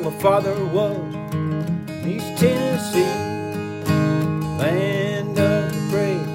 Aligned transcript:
like 0.00 0.12
my 0.12 0.20
father 0.20 0.64
was. 0.66 1.14
East 2.06 2.38
Tennessee, 2.38 3.04
land 4.58 5.38
of 5.38 5.72
the 5.72 5.80
brave, 5.90 6.26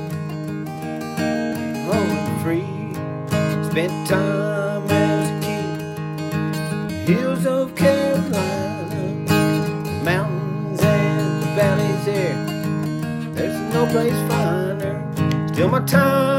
home 1.87 2.39
free. 2.43 2.93
Spent 3.69 4.07
time 4.07 4.89
as 4.89 5.29
a 5.29 5.39
kid, 5.45 7.09
hills 7.09 7.45
of 7.45 7.75
Carolina, 7.75 8.95
mountains 10.03 10.81
and 10.81 11.41
the 11.41 11.47
valleys 11.55 12.05
there. 12.05 12.37
There's 13.33 13.73
no 13.73 13.85
place 13.87 14.19
finer. 14.29 14.95
Still 15.53 15.69
my 15.69 15.79
time 15.85 16.34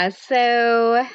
Yeah, 0.00 0.08
so 0.08 1.06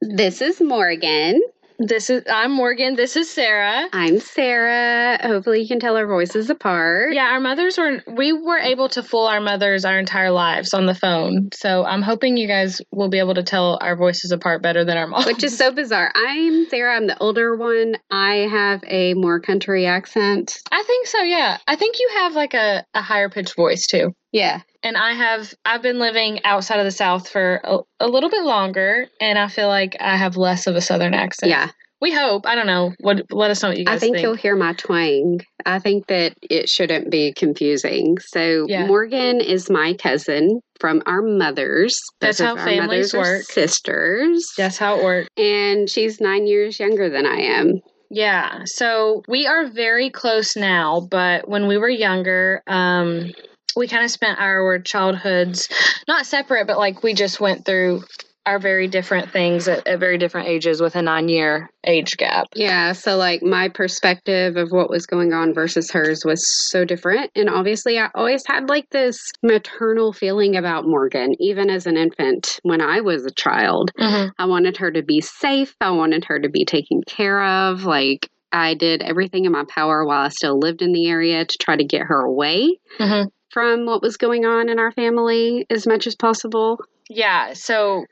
this 0.00 0.40
is 0.40 0.58
Morgan. 0.58 1.42
This 1.78 2.08
is 2.08 2.22
I'm 2.30 2.52
Morgan. 2.52 2.96
This 2.96 3.16
is 3.16 3.28
Sarah. 3.28 3.86
I'm 3.92 4.18
Sarah. 4.18 5.18
Hopefully 5.20 5.60
you 5.60 5.68
can 5.68 5.78
tell 5.78 5.98
our 5.98 6.06
voices 6.06 6.48
apart. 6.48 7.12
Yeah, 7.12 7.26
our 7.26 7.40
mothers 7.40 7.76
were 7.76 8.02
we 8.06 8.32
were 8.32 8.56
able 8.56 8.88
to 8.90 9.02
fool 9.02 9.26
our 9.26 9.42
mothers 9.42 9.84
our 9.84 9.98
entire 9.98 10.30
lives 10.30 10.72
on 10.72 10.86
the 10.86 10.94
phone. 10.94 11.50
So 11.52 11.84
I'm 11.84 12.00
hoping 12.00 12.38
you 12.38 12.48
guys 12.48 12.80
will 12.90 13.10
be 13.10 13.18
able 13.18 13.34
to 13.34 13.42
tell 13.42 13.78
our 13.82 13.94
voices 13.94 14.32
apart 14.32 14.62
better 14.62 14.86
than 14.86 14.96
our 14.96 15.06
moms. 15.06 15.26
Which 15.26 15.44
is 15.44 15.58
so 15.58 15.70
bizarre. 15.70 16.10
I'm 16.14 16.66
Sarah, 16.70 16.96
I'm 16.96 17.06
the 17.06 17.18
older 17.18 17.54
one. 17.54 17.96
I 18.10 18.48
have 18.50 18.82
a 18.86 19.12
more 19.12 19.38
country 19.38 19.84
accent. 19.84 20.56
I 20.72 20.82
think 20.84 21.08
so, 21.08 21.20
yeah. 21.20 21.58
I 21.66 21.76
think 21.76 21.98
you 21.98 22.08
have 22.14 22.34
like 22.34 22.54
a, 22.54 22.86
a 22.94 23.02
higher 23.02 23.28
pitched 23.28 23.54
voice 23.54 23.86
too. 23.86 24.14
Yeah. 24.34 24.62
And 24.82 24.96
I 24.96 25.12
have 25.12 25.54
I've 25.64 25.80
been 25.80 26.00
living 26.00 26.44
outside 26.44 26.80
of 26.80 26.84
the 26.84 26.90
South 26.90 27.28
for 27.28 27.60
a, 27.62 27.78
a 28.00 28.08
little 28.08 28.28
bit 28.28 28.42
longer 28.42 29.06
and 29.20 29.38
I 29.38 29.46
feel 29.48 29.68
like 29.68 29.96
I 30.00 30.16
have 30.16 30.36
less 30.36 30.66
of 30.66 30.74
a 30.74 30.80
southern 30.80 31.14
accent. 31.14 31.50
Yeah. 31.50 31.70
We 32.00 32.12
hope. 32.12 32.44
I 32.44 32.56
don't 32.56 32.66
know. 32.66 32.92
What 33.00 33.22
let 33.30 33.52
us 33.52 33.62
know 33.62 33.68
what 33.70 33.78
you 33.78 33.84
guys 33.84 34.00
think? 34.00 34.16
I 34.16 34.16
think, 34.16 34.22
you'll 34.24 34.34
hear 34.34 34.56
my 34.56 34.72
twang. 34.74 35.40
I 35.64 35.78
think 35.78 36.08
that 36.08 36.34
it 36.42 36.68
shouldn't 36.68 37.10
be 37.12 37.32
confusing. 37.32 38.18
So 38.18 38.66
Yeah. 38.68 38.86
Morgan 38.86 39.40
is 39.40 39.70
my 39.70 39.94
cousin 39.94 40.60
from 40.80 41.00
our 41.06 41.22
mothers. 41.22 41.94
That's 42.20 42.40
how 42.40 42.56
our 42.56 42.64
families 42.64 43.14
work. 43.14 43.44
Sisters. 43.44 44.52
That's 44.58 44.78
how 44.78 44.98
it 44.98 45.04
works. 45.04 45.28
And 45.36 45.88
she's 45.88 46.20
nine 46.20 46.48
years 46.48 46.80
younger 46.80 47.08
than 47.08 47.24
I 47.24 47.36
am. 47.36 47.80
Yeah, 48.10 48.60
so 48.66 49.22
we 49.26 49.46
are 49.46 49.66
very 49.66 50.08
close 50.08 50.56
now, 50.56 51.00
but 51.10 51.48
when 51.48 51.66
we 51.66 51.78
were 51.78 51.88
younger, 51.88 52.62
um, 52.68 53.32
we 53.76 53.88
kind 53.88 54.04
of 54.04 54.10
spent 54.10 54.38
our 54.38 54.78
childhoods 54.78 55.68
not 56.06 56.26
separate, 56.26 56.66
but 56.66 56.78
like 56.78 57.02
we 57.02 57.14
just 57.14 57.40
went 57.40 57.64
through 57.64 58.04
our 58.46 58.58
very 58.58 58.88
different 58.88 59.30
things 59.30 59.68
at, 59.68 59.86
at 59.86 59.98
very 59.98 60.18
different 60.18 60.48
ages 60.48 60.80
with 60.80 60.96
a 60.96 61.02
nine 61.02 61.28
year 61.28 61.70
age 61.86 62.16
gap. 62.16 62.46
Yeah, 62.54 62.92
so 62.92 63.16
like 63.16 63.42
my 63.42 63.68
perspective 63.68 64.56
of 64.56 64.70
what 64.70 64.90
was 64.90 65.06
going 65.06 65.32
on 65.32 65.54
versus 65.54 65.90
hers 65.90 66.24
was 66.24 66.44
so 66.70 66.84
different. 66.84 67.30
And 67.34 67.48
obviously, 67.48 67.98
I 67.98 68.10
always 68.14 68.42
had 68.46 68.68
like 68.68 68.88
this 68.90 69.18
maternal 69.42 70.12
feeling 70.12 70.56
about 70.56 70.86
Morgan, 70.86 71.34
even 71.40 71.70
as 71.70 71.86
an 71.86 71.96
infant 71.96 72.60
when 72.62 72.80
I 72.80 73.00
was 73.00 73.24
a 73.24 73.30
child. 73.30 73.90
Mm-hmm. 73.98 74.30
I 74.38 74.46
wanted 74.46 74.76
her 74.76 74.90
to 74.90 75.02
be 75.02 75.20
safe, 75.20 75.74
I 75.80 75.90
wanted 75.90 76.24
her 76.26 76.38
to 76.38 76.48
be 76.48 76.64
taken 76.64 77.02
care 77.06 77.42
of. 77.42 77.84
Like, 77.84 78.28
I 78.54 78.74
did 78.74 79.02
everything 79.02 79.44
in 79.44 79.52
my 79.52 79.64
power 79.68 80.04
while 80.06 80.24
I 80.24 80.28
still 80.28 80.58
lived 80.58 80.80
in 80.80 80.92
the 80.92 81.08
area 81.08 81.44
to 81.44 81.58
try 81.58 81.76
to 81.76 81.84
get 81.84 82.02
her 82.02 82.20
away 82.20 82.78
Mm-hmm. 82.98 83.28
from 83.50 83.86
what 83.86 84.00
was 84.02 84.16
going 84.16 84.44
on 84.44 84.68
in 84.68 84.78
our 84.78 84.92
family 84.92 85.66
as 85.68 85.86
much 85.86 86.06
as 86.06 86.14
possible. 86.14 86.78
Yeah, 87.10 87.52
so 87.52 88.04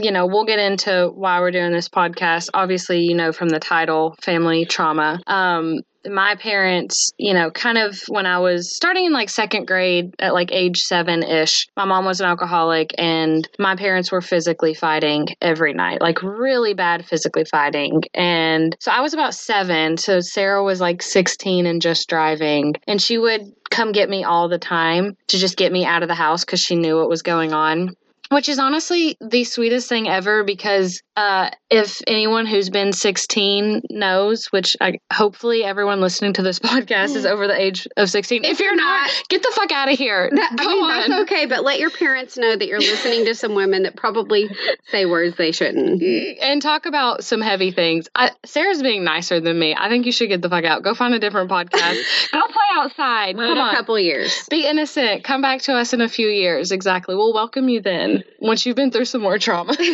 you 0.00 0.10
know, 0.10 0.26
we'll 0.26 0.46
get 0.46 0.58
into 0.58 1.10
why 1.14 1.40
we're 1.40 1.50
doing 1.50 1.72
this 1.72 1.88
podcast. 1.88 2.48
Obviously, 2.54 3.00
you 3.00 3.14
know 3.14 3.32
from 3.32 3.48
the 3.50 3.60
title, 3.60 4.14
family 4.22 4.64
trauma. 4.64 5.20
Um 5.26 5.80
my 6.08 6.36
parents, 6.36 7.12
you 7.18 7.34
know, 7.34 7.50
kind 7.50 7.78
of 7.78 8.00
when 8.08 8.26
I 8.26 8.38
was 8.38 8.74
starting 8.74 9.06
in 9.06 9.12
like 9.12 9.30
second 9.30 9.66
grade 9.66 10.14
at 10.18 10.34
like 10.34 10.52
age 10.52 10.82
7ish, 10.82 11.68
my 11.76 11.84
mom 11.84 12.04
was 12.04 12.20
an 12.20 12.26
alcoholic 12.26 12.94
and 12.98 13.48
my 13.58 13.76
parents 13.76 14.12
were 14.12 14.20
physically 14.20 14.74
fighting 14.74 15.28
every 15.40 15.72
night. 15.72 16.00
Like 16.00 16.22
really 16.22 16.74
bad 16.74 17.04
physically 17.04 17.44
fighting. 17.44 18.02
And 18.12 18.76
so 18.80 18.90
I 18.90 19.00
was 19.00 19.14
about 19.14 19.34
7, 19.34 19.96
so 19.96 20.20
Sarah 20.20 20.62
was 20.62 20.80
like 20.80 21.02
16 21.02 21.66
and 21.66 21.80
just 21.80 22.08
driving 22.08 22.74
and 22.86 23.00
she 23.00 23.18
would 23.18 23.52
come 23.70 23.92
get 23.92 24.08
me 24.08 24.24
all 24.24 24.48
the 24.48 24.58
time 24.58 25.16
to 25.28 25.38
just 25.38 25.56
get 25.56 25.72
me 25.72 25.84
out 25.84 26.02
of 26.02 26.08
the 26.08 26.14
house 26.14 26.44
cuz 26.44 26.60
she 26.60 26.76
knew 26.76 26.96
what 26.96 27.08
was 27.08 27.22
going 27.22 27.52
on 27.52 27.96
which 28.34 28.48
is 28.48 28.58
honestly 28.58 29.16
the 29.20 29.44
sweetest 29.44 29.88
thing 29.88 30.08
ever 30.08 30.42
because 30.42 31.00
uh, 31.16 31.48
if 31.70 32.02
anyone 32.08 32.46
who's 32.46 32.68
been 32.68 32.92
16 32.92 33.82
knows, 33.90 34.46
which 34.46 34.76
I, 34.80 34.98
hopefully 35.12 35.62
everyone 35.62 36.00
listening 36.00 36.32
to 36.32 36.42
this 36.42 36.58
podcast 36.60 37.14
is 37.14 37.24
over 37.24 37.46
the 37.46 37.58
age 37.58 37.86
of 37.96 38.10
16. 38.10 38.44
If 38.44 38.58
you're 38.58 38.74
not, 38.74 39.10
get 39.28 39.40
the 39.42 39.52
fuck 39.54 39.70
out 39.70 39.88
of 39.90 39.96
here. 39.96 40.28
That, 40.34 40.56
Go 40.56 40.64
I 40.64 40.66
mean, 40.66 40.84
on. 40.84 41.10
that's 41.10 41.22
okay, 41.22 41.46
but 41.46 41.62
let 41.62 41.78
your 41.78 41.90
parents 41.90 42.36
know 42.36 42.56
that 42.56 42.66
you're 42.66 42.80
listening 42.80 43.24
to 43.26 43.36
some 43.36 43.54
women 43.54 43.84
that 43.84 43.94
probably 43.96 44.50
say 44.90 45.06
words 45.06 45.36
they 45.36 45.52
shouldn't. 45.52 46.02
and 46.02 46.60
talk 46.60 46.86
about 46.86 47.22
some 47.22 47.40
heavy 47.40 47.70
things. 47.70 48.08
I, 48.16 48.32
Sarah's 48.44 48.82
being 48.82 49.04
nicer 49.04 49.38
than 49.38 49.56
me. 49.56 49.76
I 49.78 49.88
think 49.88 50.06
you 50.06 50.12
should 50.12 50.28
get 50.28 50.42
the 50.42 50.48
fuck 50.48 50.64
out. 50.64 50.82
Go 50.82 50.94
find 50.94 51.14
a 51.14 51.20
different 51.20 51.50
podcast. 51.50 52.02
Go 52.32 52.40
play 52.48 52.64
outside. 52.72 53.30
In 53.30 53.36
Come 53.36 53.58
a 53.58 53.60
on. 53.60 53.74
couple 53.76 53.96
years. 53.96 54.44
Be 54.50 54.66
innocent. 54.66 55.22
Come 55.22 55.40
back 55.40 55.62
to 55.62 55.74
us 55.74 55.92
in 55.92 56.00
a 56.00 56.08
few 56.08 56.26
years. 56.26 56.72
Exactly. 56.72 57.14
We'll 57.14 57.32
welcome 57.32 57.68
you 57.68 57.80
then 57.80 58.23
once 58.40 58.66
you've 58.66 58.76
been 58.76 58.90
through 58.90 59.04
some 59.06 59.22
more 59.22 59.38
trauma. 59.38 59.74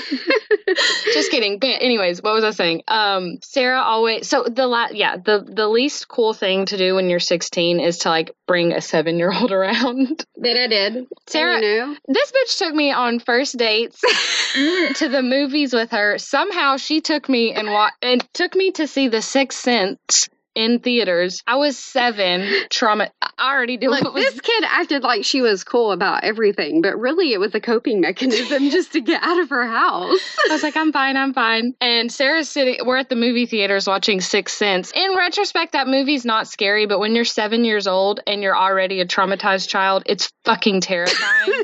Just 1.13 1.31
kidding. 1.31 1.59
But 1.59 1.83
anyways, 1.83 2.23
what 2.23 2.35
was 2.35 2.45
I 2.45 2.51
saying? 2.51 2.83
Um, 2.89 3.39
Sarah 3.43 3.81
always 3.81 4.29
so 4.29 4.45
the 4.45 4.67
la- 4.67 4.89
yeah 4.93 5.17
the 5.17 5.45
the 5.47 5.69
least 5.69 6.09
cool 6.09 6.33
thing 6.33 6.67
to 6.67 6.77
do 6.77 6.95
when 6.95 7.11
you're 7.11 7.21
16 7.21 7.81
is 7.81 7.99
to 7.99 8.09
like 8.09 8.31
bring 8.47 8.73
a 8.73 8.81
seven 8.81 9.19
year 9.19 9.33
old 9.33 9.53
around. 9.59 10.25
That 10.37 10.57
I 10.57 10.67
did. 10.69 11.07
Sarah- 11.29 11.61
you 11.61 11.87
know, 11.87 11.97
This 12.09 12.33
bitch 12.33 12.59
took 12.59 12.75
me 12.75 12.93
on 12.93 13.19
first 13.21 13.57
dates 13.59 14.01
to 14.97 15.09
the 15.09 15.23
movies 15.23 15.73
with 15.73 15.91
her. 15.91 16.19
Somehow 16.19 16.77
she 16.77 17.01
took 17.01 17.29
me 17.29 17.53
and 17.53 17.69
wa- 17.69 17.91
and 18.03 18.25
took 18.33 18.55
me 18.55 18.71
to 18.73 18.87
see 18.87 19.09
The 19.09 19.23
Sixth 19.23 19.59
Sense 19.61 20.29
in 20.55 20.81
theaters. 20.81 21.43
I 21.47 21.57
was 21.57 21.79
seven. 21.79 22.49
Trauma. 22.71 23.11
I 23.39 23.55
already 23.55 23.77
knew 23.77 23.91
look, 23.91 24.13
was 24.13 24.25
this 24.25 24.41
kid 24.41 24.65
acted 24.67 25.03
like 25.03 25.25
she 25.25 25.41
was 25.41 25.65
cool 25.65 25.93
about 25.93 26.25
everything, 26.25 26.83
but 26.83 26.99
really 26.99 27.33
it 27.33 27.39
was 27.39 27.55
a 27.55 27.61
coping 27.61 28.01
mechanism 28.01 28.71
just 28.71 28.93
to 28.93 29.01
get 29.01 29.23
out 29.23 29.41
of 29.41 29.51
her 29.51 29.67
house. 29.67 30.21
I 30.49 30.53
was 30.53 30.63
like, 30.63 30.77
I'm 30.77 30.93
fine, 30.93 31.17
I'm 31.17 31.33
fine. 31.33 31.75
And 31.81 32.13
Sarah's 32.13 32.49
sitting, 32.49 32.85
we're 32.85 32.99
at 32.99 33.09
the 33.09 33.17
movie 33.17 33.47
theaters 33.47 33.87
watching 33.87 34.21
Sixth 34.21 34.57
Sense. 34.57 34.93
In 34.93 35.15
retrospect, 35.17 35.73
that 35.73 35.89
movie's 35.89 36.25
not 36.25 36.49
scary, 36.49 36.87
but 36.87 36.99
when 36.99 37.15
you're 37.15 37.25
seven 37.25 37.65
years 37.65 37.87
old 37.87 38.21
and 38.27 38.43
you're 38.43 38.57
already 38.57 39.01
a 39.01 39.07
traumatized 39.07 39.69
child, 39.69 40.03
it's 40.07 40.31
fucking 40.45 40.81
terrifying. 40.81 41.63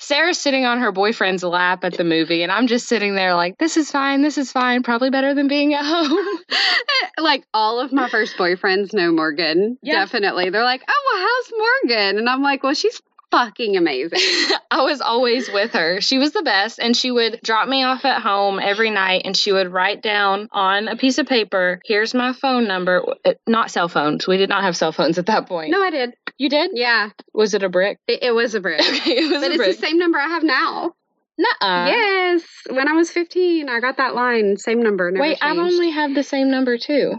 Sarah's 0.00 0.38
sitting 0.38 0.64
on 0.64 0.78
her 0.80 0.92
boyfriend's 0.92 1.42
lap 1.42 1.84
at 1.84 1.96
the 1.96 2.04
movie, 2.04 2.42
and 2.42 2.52
I'm 2.52 2.66
just 2.66 2.86
sitting 2.86 3.14
there 3.14 3.34
like, 3.34 3.58
this 3.58 3.76
is 3.76 3.90
fine, 3.90 4.22
this 4.22 4.38
is 4.38 4.52
fine, 4.52 4.82
probably 4.82 5.10
better 5.10 5.34
than 5.34 5.48
being 5.48 5.74
at 5.74 5.84
home. 5.84 6.38
like 7.18 7.44
all 7.52 7.80
of 7.80 7.92
my 7.92 8.08
first 8.08 8.27
boyfriends 8.36 8.92
know 8.92 9.12
Morgan. 9.12 9.78
Yeah. 9.82 9.94
Definitely. 10.00 10.50
They're 10.50 10.64
like, 10.64 10.82
oh, 10.88 11.12
well, 11.14 11.26
how's 11.26 11.52
Morgan? 11.98 12.18
And 12.18 12.28
I'm 12.28 12.42
like, 12.42 12.62
well, 12.62 12.74
she's 12.74 13.00
fucking 13.30 13.76
amazing. 13.76 14.18
I 14.70 14.82
was 14.82 15.00
always 15.00 15.50
with 15.50 15.72
her. 15.72 16.00
She 16.00 16.18
was 16.18 16.32
the 16.32 16.42
best, 16.42 16.78
and 16.78 16.96
she 16.96 17.10
would 17.10 17.40
drop 17.42 17.68
me 17.68 17.82
off 17.84 18.04
at 18.04 18.22
home 18.22 18.58
every 18.58 18.90
night, 18.90 19.22
and 19.24 19.36
she 19.36 19.52
would 19.52 19.70
write 19.72 20.02
down 20.02 20.48
on 20.52 20.88
a 20.88 20.96
piece 20.96 21.18
of 21.18 21.26
paper, 21.26 21.80
"Here's 21.84 22.14
my 22.14 22.32
phone 22.32 22.66
number." 22.66 23.02
Uh, 23.24 23.34
Not 23.46 23.70
cell 23.70 23.88
phones. 23.88 24.26
We 24.26 24.36
did 24.38 24.48
not 24.48 24.62
have 24.62 24.76
cell 24.76 24.92
phones 24.92 25.18
at 25.18 25.26
that 25.26 25.46
point. 25.46 25.70
no, 25.70 25.82
I 25.82 25.90
did. 25.90 26.14
you 26.38 26.48
did. 26.48 26.70
Yeah, 26.74 27.10
Was 27.34 27.52
it 27.54 27.62
a 27.62 27.68
brick? 27.68 27.98
it, 28.06 28.22
it 28.22 28.30
was 28.32 28.54
a 28.54 28.60
brick. 28.60 28.80
Okay, 28.88 29.18
it 29.18 29.30
was 29.30 29.42
But 29.42 29.50
it's 29.50 29.56
brick. 29.58 29.76
the 29.76 29.86
same 29.86 29.98
number 29.98 30.18
I 30.18 30.28
have 30.28 30.42
now. 30.42 30.94
Nuh-uh. 31.40 31.86
yes. 31.86 32.42
When 32.68 32.88
I 32.88 32.94
was 32.94 33.10
15, 33.12 33.68
I 33.68 33.78
got 33.78 33.98
that 33.98 34.14
line. 34.16 34.56
Same 34.56 34.82
number. 34.82 35.08
Never 35.10 35.22
Wait, 35.22 35.38
I've 35.40 35.56
only 35.58 35.90
had 35.90 36.14
the 36.14 36.24
same 36.24 36.50
number 36.50 36.78
too. 36.78 37.14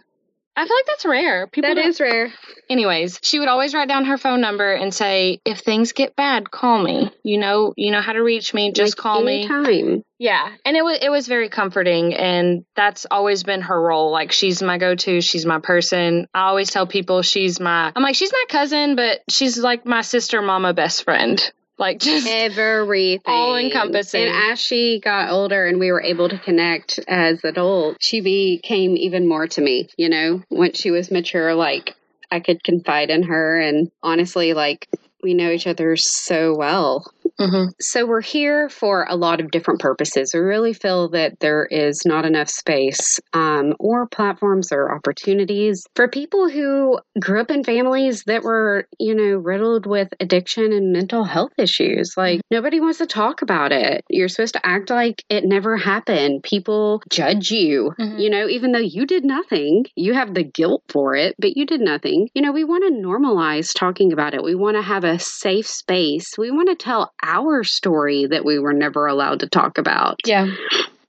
I 0.60 0.66
feel 0.66 0.76
like 0.76 0.86
that's 0.88 1.06
rare. 1.06 1.48
People 1.48 1.70
That 1.70 1.76
don't- 1.76 1.88
is 1.88 2.02
rare. 2.02 2.34
Anyways, 2.70 3.18
she 3.24 3.40
would 3.40 3.48
always 3.48 3.74
write 3.74 3.88
down 3.88 4.06
her 4.06 4.18
phone 4.18 4.42
number 4.42 4.74
and 4.74 4.94
say, 4.94 5.40
"If 5.46 5.60
things 5.60 5.94
get 5.94 6.18
bad, 6.18 6.52
call 6.52 6.80
me. 6.84 7.10
You 7.24 7.38
know, 7.38 7.74
you 7.78 7.92
know 7.92 8.02
how 8.02 8.12
to 8.12 8.22
reach 8.22 8.54
me. 8.54 8.72
Just 8.74 8.98
Like, 8.98 9.02
call 9.02 9.22
me." 9.24 9.46
anytime. 9.46 10.04
Yeah, 10.20 10.50
and 10.66 10.76
it 10.76 10.84
was 10.84 11.00
it 11.02 11.10
was 11.10 11.28
very 11.28 11.48
comforting, 11.48 12.14
and 12.14 12.66
that's 12.76 13.06
always 13.10 13.44
been 13.44 13.62
her 13.62 13.82
role. 13.82 14.12
Like 14.12 14.34
she's 14.34 14.62
my 14.62 14.78
go 14.78 14.96
to, 14.96 15.22
she's 15.22 15.46
my 15.46 15.60
person. 15.60 16.28
I 16.34 16.42
always 16.50 16.70
tell 16.70 16.86
people 16.86 17.22
she's 17.22 17.60
my. 17.62 17.94
I'm 17.96 18.04
like 18.04 18.16
she's 18.16 18.34
my 18.34 18.44
cousin, 18.50 18.98
but 18.98 19.22
she's 19.30 19.58
like 19.58 19.86
my 19.86 20.02
sister, 20.02 20.42
mama, 20.42 20.74
best 20.74 21.06
friend. 21.06 21.42
Like 21.80 22.00
just 22.00 22.28
Everything. 22.28 23.22
All-encompassing. 23.26 24.22
And 24.22 24.52
as 24.52 24.60
she 24.60 25.00
got 25.00 25.31
older 25.31 25.66
and 25.66 25.80
we 25.80 25.92
were 25.94 26.02
able 26.02 26.28
to 26.28 26.38
connect 26.38 27.00
as 27.08 27.42
adults, 27.46 27.98
she 28.02 28.20
became 28.20 28.98
even 28.98 29.28
more 29.28 29.48
to 29.48 29.62
me, 29.62 29.88
you 29.98 30.10
know, 30.10 30.44
once 30.50 30.78
she 30.78 30.92
was 30.92 31.10
mature. 31.10 31.56
Like, 31.56 31.96
I 32.30 32.42
could 32.42 32.64
confide 32.64 33.10
in 33.10 33.24
her. 33.24 33.60
And 33.60 33.90
honestly, 34.04 34.54
like, 34.54 34.90
we 35.24 35.33
know 35.33 35.50
each 35.51 35.68
other 35.68 35.95
so 35.95 36.56
well. 36.57 37.12
Mm-hmm. 37.39 37.69
So 37.80 38.06
we're 38.06 38.21
here 38.21 38.68
for 38.68 39.06
a 39.10 39.16
lot 39.16 39.39
of 39.39 39.51
different 39.51 39.80
purposes. 39.80 40.31
We 40.33 40.42
really 40.42 40.74
feel 40.74 41.10
that 41.10 41.39
there 41.39 41.66
is 41.66 42.01
not 42.06 42.25
enough 42.25 42.50
space 42.50 43.19
um, 43.33 43.75
or 43.80 44.07
platforms 44.07 44.71
or 44.74 44.94
opportunities 44.94 45.86
for 45.95 46.10
people 46.10 46.50
who 46.50 47.00
grew 47.19 47.39
up 47.39 47.50
in 47.50 47.63
families 47.63 48.24
that 48.25 48.44
were, 48.44 48.88
you 49.00 49.16
know, 49.16 49.38
riddled 49.38 49.86
with 49.86 50.10
addiction 50.19 50.74
and 50.74 50.92
mental 50.92 51.24
health 51.24 51.51
issues. 51.57 52.13
Like 52.18 52.42
nobody 52.51 52.81
wants 52.81 52.98
to 52.98 53.06
talk 53.06 53.42
about 53.42 53.72
it. 53.72 54.04
You're 54.10 54.27
supposed 54.27 54.56
to 54.56 54.65
act 54.65 54.89
like 54.89 55.24
it 55.30 55.45
never 55.45 55.77
happened. 55.77 56.44
People 56.44 57.01
judge 57.10 57.51
you, 57.51 57.94
Mhm. 58.00 58.19
you 58.19 58.30
know, 58.30 58.48
even 58.50 58.74
though 58.74 58.80
you 58.80 59.06
did 59.06 59.24
nothing. 59.24 59.86
You 59.95 60.13
have 60.13 60.33
the 60.33 60.44
guilt 60.44 60.83
for 60.89 61.15
it, 61.15 61.36
but 61.39 61.56
you 61.56 61.65
did 61.65 61.80
nothing. 61.81 62.27
You 62.33 62.42
know, 62.42 62.51
we 62.51 62.65
want 62.65 62.83
to 62.86 63.01
normalize 63.01 63.74
talking 63.74 64.12
about 64.12 64.33
it. 64.33 64.44
We 64.44 64.56
want 64.56 64.75
to 64.75 64.81
have 64.81 65.04
a 65.06 65.09
safe 65.18 65.66
space. 65.68 66.38
We 66.38 66.52
want 66.52 66.70
to 66.70 66.76
tell 66.76 67.14
our 67.24 67.64
story 67.64 68.28
that 68.28 68.46
we 68.46 68.60
were 68.60 68.74
never 68.74 69.08
allowed 69.08 69.40
to 69.40 69.48
talk 69.48 69.78
about. 69.78 70.20
Yeah. 70.26 70.46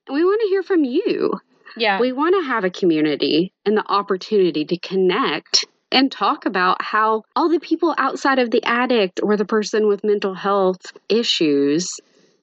We 0.09 0.25
want 0.25 0.41
to 0.41 0.49
hear 0.49 0.63
from 0.63 0.85
you. 0.85 1.41
Yeah. 1.77 2.01
We 2.01 2.13
want 2.13 2.35
to 2.37 2.47
have 2.47 2.65
a 2.65 2.71
community 2.71 3.53
and 3.67 3.77
the 3.77 3.87
opportunity 3.87 4.65
to 4.65 4.79
connect 4.79 5.67
and 5.93 6.11
talk 6.11 6.47
about 6.47 6.81
how 6.81 7.25
all 7.35 7.49
the 7.49 7.61
people 7.61 7.95
outside 7.99 8.39
of 8.39 8.51
the 8.51 8.63
addict 8.65 9.21
or 9.23 9.37
the 9.37 9.45
person 9.45 9.89
with 9.89 10.05
mental 10.05 10.35
health 10.35 10.81
issues 11.09 11.89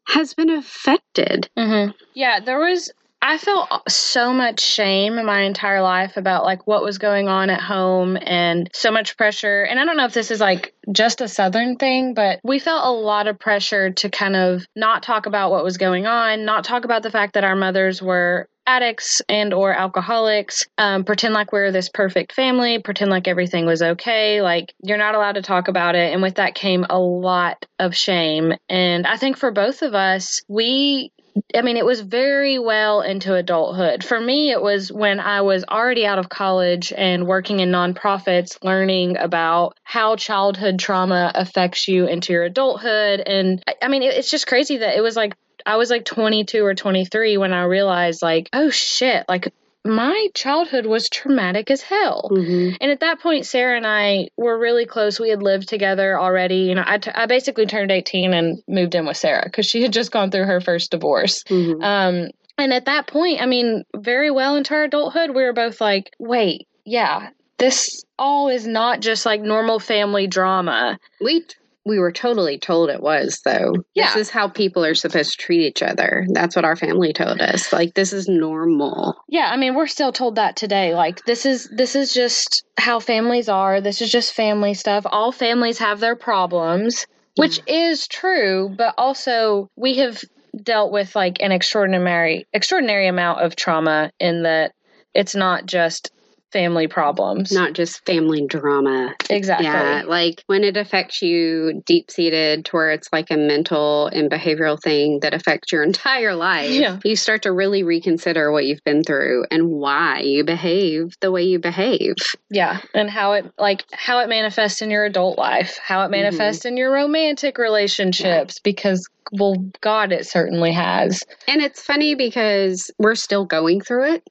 has 0.05 0.33
been 0.33 0.49
affected. 0.49 1.49
hmm 1.57 1.87
Yeah, 2.13 2.39
there 2.39 2.59
was. 2.59 2.91
I 3.21 3.37
felt 3.37 3.69
so 3.89 4.31
much 4.31 4.59
shame 4.61 5.17
in 5.17 5.25
my 5.25 5.41
entire 5.41 5.81
life 5.81 6.17
about 6.17 6.45
like 6.45 6.67
what 6.67 6.83
was 6.83 6.97
going 6.97 7.27
on 7.27 7.49
at 7.49 7.61
home 7.61 8.17
and 8.21 8.69
so 8.73 8.91
much 8.91 9.17
pressure. 9.17 9.63
And 9.63 9.79
I 9.79 9.85
don't 9.85 9.97
know 9.97 10.05
if 10.05 10.13
this 10.13 10.31
is 10.31 10.39
like 10.39 10.73
just 10.91 11.21
a 11.21 11.27
southern 11.27 11.77
thing, 11.77 12.13
but 12.13 12.39
we 12.43 12.59
felt 12.59 12.85
a 12.85 12.91
lot 12.91 13.27
of 13.27 13.39
pressure 13.39 13.91
to 13.91 14.09
kind 14.09 14.35
of 14.35 14.65
not 14.75 15.03
talk 15.03 15.25
about 15.25 15.51
what 15.51 15.63
was 15.63 15.77
going 15.77 16.05
on, 16.05 16.45
not 16.45 16.63
talk 16.63 16.85
about 16.85 17.03
the 17.03 17.11
fact 17.11 17.33
that 17.33 17.43
our 17.43 17.55
mothers 17.55 18.01
were 18.01 18.47
addicts 18.67 19.21
and 19.29 19.53
or 19.53 19.73
alcoholics 19.73 20.65
um, 20.77 21.05
pretend 21.05 21.33
like 21.33 21.53
we're 21.53 21.71
this 21.71 21.87
perfect 21.87 22.33
family 22.33 22.79
pretend 22.79 23.09
like 23.09 23.25
everything 23.25 23.65
was 23.65 23.81
okay 23.81 24.41
like 24.41 24.73
you're 24.83 24.97
not 24.97 25.15
allowed 25.15 25.35
to 25.35 25.41
talk 25.41 25.69
about 25.69 25.95
it 25.95 26.11
and 26.11 26.21
with 26.21 26.35
that 26.35 26.53
came 26.53 26.85
a 26.89 26.99
lot 26.99 27.65
of 27.79 27.95
shame 27.95 28.53
and 28.67 29.07
i 29.07 29.15
think 29.15 29.37
for 29.37 29.51
both 29.51 29.83
of 29.83 29.95
us 29.95 30.41
we 30.49 31.13
I 31.55 31.61
mean, 31.61 31.77
it 31.77 31.85
was 31.85 32.01
very 32.01 32.59
well 32.59 33.01
into 33.01 33.33
adulthood. 33.33 34.03
For 34.03 34.19
me, 34.19 34.51
it 34.51 34.61
was 34.61 34.91
when 34.91 35.19
I 35.19 35.41
was 35.41 35.63
already 35.65 36.05
out 36.05 36.19
of 36.19 36.29
college 36.29 36.93
and 36.95 37.27
working 37.27 37.59
in 37.59 37.69
nonprofits, 37.71 38.57
learning 38.63 39.17
about 39.17 39.77
how 39.83 40.15
childhood 40.15 40.79
trauma 40.79 41.31
affects 41.35 41.87
you 41.87 42.07
into 42.07 42.33
your 42.33 42.43
adulthood. 42.43 43.21
And 43.25 43.63
I- 43.81 43.87
mean, 43.87 44.03
it's 44.03 44.29
just 44.29 44.47
crazy 44.47 44.77
that 44.77 44.97
it 44.97 45.01
was 45.01 45.15
like, 45.15 45.33
I 45.65 45.77
was 45.77 45.89
like 45.89 46.05
22 46.05 46.63
or 46.65 46.75
23 46.75 47.37
when 47.37 47.53
I 47.53 47.63
realized, 47.63 48.21
like, 48.21 48.49
oh 48.53 48.69
shit, 48.69 49.25
like 49.27 49.51
my 49.89 50.27
childhood 50.33 50.85
was 50.85 51.09
traumatic 51.09 51.69
as 51.71 51.81
hell. 51.81 52.29
Mm-hmm. 52.31 52.75
And 52.81 52.91
at 52.91 53.01
that 53.01 53.19
point, 53.19 53.45
Sarah 53.45 53.77
and 53.77 53.87
I 53.87 54.29
were 54.37 54.57
really 54.57 54.85
close. 54.85 55.19
We 55.19 55.29
had 55.29 55.43
lived 55.43 55.67
together 55.67 56.19
already. 56.19 56.57
You 56.57 56.75
know, 56.75 56.83
I, 56.85 56.97
t- 56.97 57.11
I 57.13 57.25
basically 57.25 57.65
turned 57.65 57.91
18 57.91 58.33
and 58.33 58.61
moved 58.67 58.95
in 58.95 59.05
with 59.05 59.17
Sarah 59.17 59.43
because 59.45 59.65
she 59.65 59.81
had 59.81 59.93
just 59.93 60.11
gone 60.11 60.31
through 60.31 60.45
her 60.45 60.61
first 60.61 60.91
divorce. 60.91 61.43
Mm-hmm. 61.43 61.83
Um, 61.83 62.29
and 62.57 62.73
at 62.73 62.85
that 62.85 63.07
point, 63.07 63.41
I 63.41 63.45
mean, 63.45 63.83
very 63.95 64.31
well 64.31 64.55
into 64.55 64.73
our 64.73 64.85
adulthood, 64.85 65.29
we 65.29 65.43
were 65.43 65.53
both 65.53 65.79
like, 65.79 66.11
wait, 66.17 66.67
yeah, 66.85 67.29
this 67.57 68.03
all 68.17 68.49
is 68.49 68.65
not 68.65 68.99
just 68.99 69.25
like 69.25 69.41
normal 69.41 69.79
family 69.79 70.27
drama. 70.27 70.99
We 71.21 71.45
we 71.87 71.99
were 71.99 72.11
totally 72.11 72.57
told 72.57 72.89
it 72.89 73.01
was 73.01 73.39
though. 73.45 73.73
Yeah. 73.93 74.07
This 74.13 74.27
is 74.27 74.29
how 74.29 74.49
people 74.49 74.83
are 74.83 74.95
supposed 74.95 75.31
to 75.31 75.37
treat 75.37 75.65
each 75.65 75.81
other. 75.81 76.25
That's 76.29 76.55
what 76.55 76.65
our 76.65 76.75
family 76.75 77.13
told 77.13 77.41
us. 77.41 77.71
Like 77.71 77.93
this 77.93 78.13
is 78.13 78.27
normal. 78.27 79.15
Yeah, 79.27 79.49
I 79.51 79.57
mean, 79.57 79.75
we're 79.75 79.87
still 79.87 80.11
told 80.11 80.35
that 80.35 80.55
today. 80.55 80.93
Like 80.93 81.23
this 81.25 81.45
is 81.45 81.69
this 81.71 81.95
is 81.95 82.13
just 82.13 82.63
how 82.77 82.99
families 82.99 83.49
are. 83.49 83.81
This 83.81 84.01
is 84.01 84.11
just 84.11 84.33
family 84.33 84.73
stuff. 84.73 85.05
All 85.09 85.31
families 85.31 85.79
have 85.79 85.99
their 85.99 86.15
problems, 86.15 87.07
which 87.35 87.61
is 87.67 88.07
true, 88.07 88.73
but 88.77 88.93
also 88.97 89.69
we 89.75 89.97
have 89.97 90.21
dealt 90.63 90.91
with 90.91 91.15
like 91.15 91.41
an 91.41 91.51
extraordinary 91.51 92.45
extraordinary 92.53 93.07
amount 93.07 93.41
of 93.41 93.55
trauma 93.55 94.11
in 94.19 94.43
that 94.43 94.73
it's 95.13 95.35
not 95.35 95.65
just 95.65 96.11
family 96.51 96.87
problems. 96.87 97.51
Not 97.51 97.73
just 97.73 98.05
family 98.05 98.45
drama. 98.45 99.13
exactly. 99.29 99.67
Yeah, 99.67 100.03
like 100.07 100.43
when 100.47 100.63
it 100.63 100.77
affects 100.77 101.21
you 101.21 101.81
deep 101.85 102.09
seated 102.11 102.65
to 102.65 102.71
where 102.71 102.91
it's 102.91 103.09
like 103.11 103.31
a 103.31 103.37
mental 103.37 104.07
and 104.07 104.29
behavioral 104.29 104.81
thing 104.81 105.19
that 105.21 105.33
affects 105.33 105.71
your 105.71 105.83
entire 105.87 106.35
life, 106.35 106.71
Yeah. 106.71 106.99
you 107.03 107.15
start 107.15 107.43
to 107.43 107.51
really 107.51 107.83
reconsider 107.83 108.51
what 108.51 108.65
you've 108.65 108.83
been 108.83 109.03
through 109.03 109.45
and 109.51 109.69
why 109.69 110.21
you 110.21 110.43
behave 110.43 111.13
the 111.21 111.31
way 111.31 111.43
you 111.43 111.59
behave. 111.59 112.15
Yeah, 112.49 112.79
and 112.93 113.09
how 113.09 113.33
it 113.33 113.51
like 113.57 113.85
how 113.91 114.19
it 114.19 114.29
manifests 114.29 114.81
in 114.81 114.91
your 114.91 115.05
adult 115.05 115.37
life, 115.37 115.77
how 115.85 116.01
it 116.01 116.05
mm-hmm. 116.05 116.11
manifests 116.11 116.65
in 116.65 116.77
your 116.77 116.91
romantic 116.93 117.57
relationships 117.57 118.59
because 118.59 119.07
well 119.31 119.55
god 119.81 120.11
it 120.11 120.25
certainly 120.25 120.71
has. 120.71 121.23
And 121.47 121.61
it's 121.61 121.81
funny 121.81 122.15
because 122.15 122.89
we're 122.97 123.15
still 123.15 123.45
going 123.45 123.81
through 123.81 124.13
it. 124.13 124.23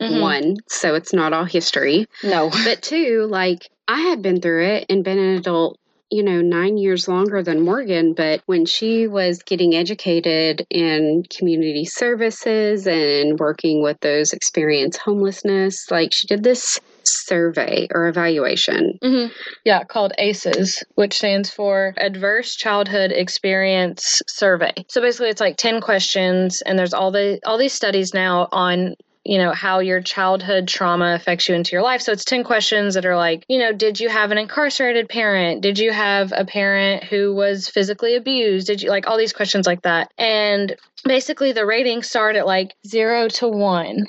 Mhm. 0.00 0.20
One, 0.20 0.56
so 0.68 0.94
it's 0.94 1.12
not 1.12 1.32
all 1.32 1.44
history. 1.44 2.06
No. 2.22 2.50
But 2.64 2.82
two, 2.82 3.26
like 3.30 3.68
I 3.88 4.00
had 4.00 4.22
been 4.22 4.40
through 4.40 4.64
it 4.66 4.86
and 4.88 5.04
been 5.04 5.18
an 5.18 5.36
adult, 5.38 5.78
you 6.10 6.22
know, 6.22 6.40
nine 6.40 6.76
years 6.76 7.08
longer 7.08 7.42
than 7.42 7.60
Morgan. 7.60 8.12
But 8.14 8.42
when 8.46 8.64
she 8.66 9.06
was 9.06 9.42
getting 9.42 9.74
educated 9.74 10.66
in 10.70 11.24
community 11.36 11.84
services 11.84 12.86
and 12.86 13.38
working 13.38 13.82
with 13.82 13.98
those 14.00 14.32
experience 14.32 14.96
homelessness, 14.96 15.90
like 15.90 16.12
she 16.12 16.26
did 16.26 16.42
this 16.42 16.80
survey 17.04 17.88
or 17.92 18.08
evaluation. 18.08 18.98
hmm 19.02 19.26
Yeah, 19.64 19.84
called 19.84 20.12
ACEs, 20.18 20.84
which 20.94 21.14
stands 21.14 21.50
for 21.50 21.94
Adverse 21.96 22.54
Childhood 22.56 23.12
Experience 23.12 24.22
Survey. 24.28 24.72
So 24.88 25.00
basically, 25.00 25.28
it's 25.30 25.40
like 25.40 25.56
ten 25.56 25.80
questions, 25.80 26.62
and 26.62 26.78
there's 26.78 26.94
all 26.94 27.10
the 27.10 27.40
all 27.44 27.58
these 27.58 27.72
studies 27.72 28.14
now 28.14 28.48
on 28.52 28.94
you 29.24 29.38
know 29.38 29.52
how 29.52 29.78
your 29.78 30.00
childhood 30.00 30.68
trauma 30.68 31.14
affects 31.14 31.48
you 31.48 31.54
into 31.54 31.72
your 31.72 31.82
life. 31.82 32.02
So 32.02 32.12
it's 32.12 32.24
ten 32.24 32.44
questions 32.44 32.94
that 32.94 33.06
are 33.06 33.16
like, 33.16 33.44
you 33.48 33.58
know, 33.58 33.72
did 33.72 34.00
you 34.00 34.08
have 34.08 34.30
an 34.30 34.38
incarcerated 34.38 35.08
parent? 35.08 35.60
Did 35.62 35.78
you 35.78 35.92
have 35.92 36.32
a 36.36 36.44
parent 36.44 37.04
who 37.04 37.34
was 37.34 37.68
physically 37.68 38.16
abused? 38.16 38.66
Did 38.66 38.82
you 38.82 38.90
like 38.90 39.06
all 39.06 39.18
these 39.18 39.32
questions 39.32 39.66
like 39.66 39.82
that? 39.82 40.12
And 40.18 40.76
basically, 41.04 41.52
the 41.52 41.66
ratings 41.66 42.08
start 42.08 42.36
at 42.36 42.46
like 42.46 42.74
zero 42.86 43.28
to 43.28 43.48
one, 43.48 44.06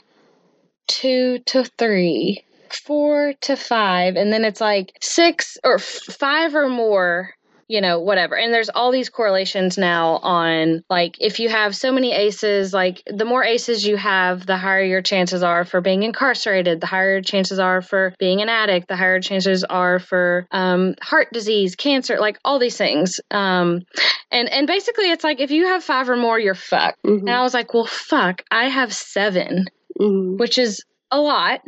two 0.88 1.40
to 1.46 1.64
three 1.64 2.44
four 2.76 3.34
to 3.42 3.56
five 3.56 4.16
and 4.16 4.34
then 4.34 4.44
it's 4.44 4.60
like 4.60 4.94
six 5.00 5.58
or 5.64 5.76
f- 5.76 5.84
five 5.84 6.56
or 6.56 6.68
more 6.68 7.34
you 7.74 7.82
know 7.82 8.00
whatever 8.00 8.36
and 8.36 8.54
there's 8.54 8.70
all 8.70 8.92
these 8.92 9.10
correlations 9.10 9.80
now 9.80 10.18
on 10.18 10.84
like 10.92 11.18
if 11.20 11.40
you 11.40 11.50
have 11.50 11.76
so 11.76 11.92
many 11.92 12.14
aces 12.14 12.72
like 12.72 13.02
the 13.08 13.26
more 13.26 13.44
aces 13.44 13.84
you 13.84 13.98
have 13.98 14.46
the 14.46 14.58
higher 14.58 14.84
your 14.84 15.02
chances 15.02 15.42
are 15.42 15.66
for 15.66 15.82
being 15.82 16.04
incarcerated 16.04 16.80
the 16.80 16.86
higher 16.86 17.20
chances 17.20 17.58
are 17.58 17.82
for 17.82 18.14
being 18.20 18.44
an 18.44 18.48
addict 18.50 18.88
the 18.88 18.96
higher 18.96 19.20
chances 19.20 19.64
are 19.64 19.98
for 19.98 20.46
um, 20.52 20.94
heart 21.02 21.30
disease 21.34 21.76
cancer 21.76 22.20
like 22.20 22.38
all 22.46 22.60
these 22.60 22.78
things 22.78 23.20
um, 23.32 23.82
and 24.30 24.48
and 24.50 24.68
basically 24.68 25.10
it's 25.10 25.24
like 25.24 25.40
if 25.40 25.50
you 25.50 25.66
have 25.66 25.84
five 25.84 26.08
or 26.08 26.16
more 26.16 26.38
you're 26.38 26.54
fucked 26.54 27.02
Mhm, 27.04 27.22
and 27.22 27.32
i 27.32 27.42
was 27.42 27.56
like 27.56 27.74
well 27.74 27.88
fuck 27.88 28.44
i 28.52 28.66
have 28.66 28.94
seven 28.94 29.66
mhm. 30.00 30.38
which 30.38 30.60
is 30.60 30.84
a 31.10 31.20
lot. 31.20 31.62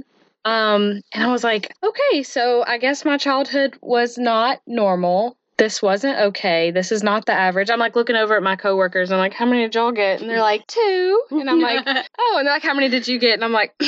Um, 0.44 1.02
and 1.14 1.24
I 1.24 1.32
was 1.32 1.44
like, 1.44 1.74
okay, 1.84 2.22
so 2.24 2.64
I 2.66 2.78
guess 2.78 3.04
my 3.06 3.18
childhood 3.18 3.78
was 3.82 4.18
not 4.18 4.60
normal. 4.68 5.38
This 5.58 5.82
wasn't 5.82 6.20
okay. 6.20 6.72
This 6.72 6.92
is 6.92 7.02
not 7.02 7.26
the 7.26 7.32
average. 7.32 7.70
I'm 7.70 7.80
like 7.80 7.96
looking 7.96 8.16
over 8.16 8.36
at 8.36 8.44
my 8.44 8.56
coworkers. 8.56 9.12
I'm 9.12 9.20
like, 9.20 9.34
how 9.34 9.46
many 9.46 9.64
did 9.64 9.76
y'all 9.76 9.92
get? 9.92 10.22
And 10.22 10.30
they're 10.30 10.42
like, 10.42 10.68
two. 10.68 11.22
And 11.32 11.50
I'm 11.50 11.62
like, 11.62 11.86
oh, 12.20 12.36
and 12.38 12.46
they're 12.46 12.54
like, 12.54 12.64
how 12.64 12.74
many 12.74 12.90
did 12.90 13.08
you 13.08 13.20
get? 13.20 13.36
And 13.36 13.44
I'm 13.44 13.54
like, 13.54 13.74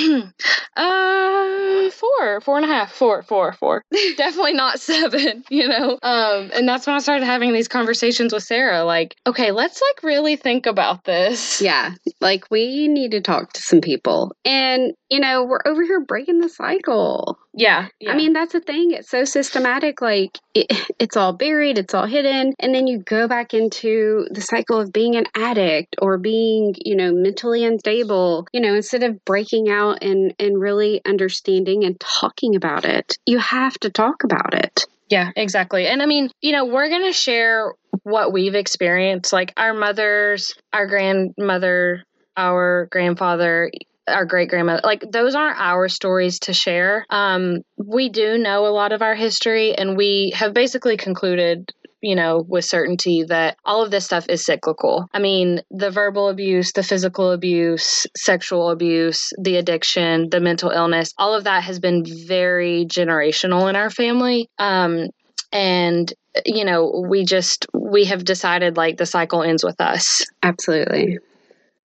uh, 0.77 1.89
four, 1.91 2.41
four 2.41 2.57
and 2.57 2.65
a 2.65 2.67
half, 2.67 2.93
four, 2.93 3.23
four, 3.23 3.53
four. 3.53 3.83
Definitely 4.17 4.53
not 4.53 4.79
seven, 4.79 5.43
you 5.49 5.67
know? 5.67 5.99
Um, 6.03 6.51
and 6.53 6.67
that's 6.67 6.87
when 6.87 6.95
I 6.95 6.99
started 6.99 7.25
having 7.25 7.53
these 7.53 7.67
conversations 7.67 8.33
with 8.33 8.43
Sarah. 8.43 8.83
Like, 8.83 9.15
okay, 9.25 9.51
let's 9.51 9.81
like 9.81 10.03
really 10.03 10.35
think 10.35 10.65
about 10.65 11.03
this. 11.03 11.61
Yeah, 11.61 11.95
like 12.21 12.49
we 12.49 12.87
need 12.87 13.11
to 13.11 13.21
talk 13.21 13.53
to 13.53 13.61
some 13.61 13.81
people. 13.81 14.33
And, 14.45 14.93
you 15.09 15.19
know, 15.19 15.43
we're 15.43 15.61
over 15.65 15.83
here 15.83 15.99
breaking 15.99 16.39
the 16.39 16.49
cycle. 16.49 17.37
Yeah, 17.57 17.87
yeah. 17.99 18.11
I 18.11 18.15
mean, 18.15 18.33
that's 18.33 18.53
the 18.53 18.61
thing. 18.61 18.91
It's 18.91 19.09
so 19.09 19.25
systematic. 19.25 19.99
Like, 19.99 20.37
it, 20.53 20.67
it's 20.99 21.17
all 21.17 21.33
buried, 21.33 21.79
it's 21.79 21.93
all 21.93 22.05
hidden. 22.05 22.53
And 22.59 22.73
then 22.73 22.85
you 22.85 22.99
go 22.99 23.27
back 23.27 23.53
into 23.53 24.27
the 24.31 24.41
cycle 24.41 24.79
of 24.79 24.93
being 24.93 25.15
an 25.15 25.25
addict 25.35 25.95
or 25.99 26.19
being, 26.19 26.75
you 26.85 26.95
know, 26.95 27.11
mentally 27.11 27.65
unstable, 27.65 28.47
you 28.53 28.61
know, 28.61 28.75
instead 28.75 29.01
of 29.01 29.25
breaking 29.25 29.69
out 29.69 30.03
and, 30.03 30.35
and 30.39 30.61
really 30.61 31.01
understanding 31.05 31.83
and 31.83 31.99
talking 31.99 32.55
about 32.55 32.85
it. 32.85 33.17
You 33.25 33.39
have 33.39 33.73
to 33.79 33.89
talk 33.89 34.23
about 34.23 34.53
it. 34.53 34.85
Yeah, 35.09 35.31
exactly. 35.35 35.87
And 35.87 36.03
I 36.03 36.05
mean, 36.05 36.29
you 36.41 36.51
know, 36.51 36.65
we're 36.65 36.89
going 36.89 37.05
to 37.05 37.13
share 37.13 37.73
what 38.03 38.31
we've 38.31 38.55
experienced, 38.55 39.33
like 39.33 39.53
our 39.57 39.73
mothers, 39.73 40.53
our 40.73 40.85
grandmother, 40.85 42.03
our 42.35 42.87
grandfather, 42.91 43.71
our 44.07 44.25
great 44.25 44.49
grandmother 44.49 44.81
like 44.83 45.03
those 45.11 45.35
aren't 45.35 45.59
our 45.59 45.87
stories 45.89 46.39
to 46.39 46.53
share. 46.53 47.05
Um 47.09 47.61
we 47.77 48.09
do 48.09 48.37
know 48.37 48.65
a 48.65 48.69
lot 48.73 48.91
of 48.91 49.01
our 49.01 49.15
history 49.15 49.73
and 49.73 49.97
we 49.97 50.33
have 50.35 50.53
basically 50.53 50.97
concluded 50.97 51.71
you 52.01 52.15
know 52.15 52.45
with 52.47 52.63
certainty 52.63 53.23
that 53.27 53.57
all 53.65 53.83
of 53.83 53.91
this 53.91 54.05
stuff 54.05 54.25
is 54.29 54.45
cyclical. 54.45 55.07
I 55.13 55.19
mean 55.19 55.61
the 55.71 55.91
verbal 55.91 56.29
abuse 56.29 56.71
the 56.71 56.83
physical 56.83 57.31
abuse 57.31 58.07
sexual 58.15 58.69
abuse 58.69 59.33
the 59.41 59.57
addiction 59.57 60.29
the 60.29 60.39
mental 60.39 60.69
illness 60.69 61.13
all 61.17 61.33
of 61.33 61.43
that 61.45 61.63
has 61.63 61.79
been 61.79 62.03
very 62.27 62.85
generational 62.85 63.69
in 63.69 63.75
our 63.75 63.89
family. 63.89 64.49
Um 64.57 65.07
and 65.51 66.13
you 66.45 66.65
know 66.65 67.05
we 67.09 67.25
just 67.25 67.65
we 67.73 68.05
have 68.05 68.23
decided 68.23 68.77
like 68.77 68.97
the 68.97 69.05
cycle 69.05 69.43
ends 69.43 69.63
with 69.63 69.79
us. 69.79 70.25
Absolutely. 70.43 71.19